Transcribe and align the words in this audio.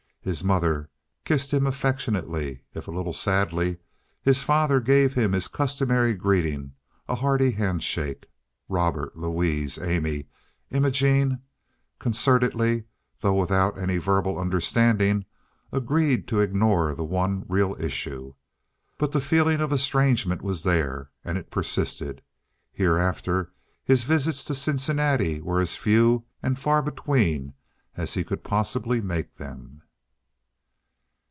His 0.23 0.43
mother 0.43 0.87
kissed 1.25 1.49
him 1.51 1.65
affectionately, 1.65 2.61
if 2.75 2.87
a 2.87 2.91
little 2.91 3.11
sadly; 3.11 3.77
his 4.21 4.43
father 4.43 4.79
gave 4.79 5.15
him 5.15 5.31
his 5.31 5.47
customary 5.47 6.13
greeting, 6.13 6.73
a 7.09 7.15
hearty 7.15 7.49
handshake; 7.49 8.27
Robert, 8.69 9.17
Louise, 9.17 9.79
Amy, 9.79 10.27
Imogene, 10.69 11.39
concertedly, 11.97 12.83
though 13.21 13.33
without 13.33 13.79
any 13.79 13.97
verbal 13.97 14.37
understanding, 14.37 15.25
agreed 15.71 16.27
to 16.27 16.39
ignore 16.39 16.93
the 16.93 17.03
one 17.03 17.43
real 17.49 17.75
issue. 17.79 18.35
But 18.99 19.13
the 19.13 19.21
feeling 19.21 19.59
of 19.59 19.73
estrangement 19.73 20.43
was 20.43 20.61
there, 20.61 21.09
and 21.25 21.35
it 21.35 21.49
persisted. 21.49 22.21
Hereafter 22.71 23.51
his 23.83 24.03
visits 24.03 24.45
to 24.45 24.53
Cincinnati 24.53 25.41
were 25.41 25.61
as 25.61 25.77
few 25.77 26.25
and 26.43 26.59
far 26.59 26.83
between 26.83 27.55
as 27.97 28.13
he 28.13 28.23
could 28.23 28.43
possibly 28.43 29.01
make 29.01 29.37
them. 29.37 29.81